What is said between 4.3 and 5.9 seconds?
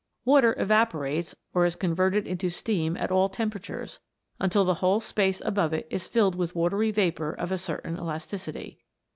until the whole space above it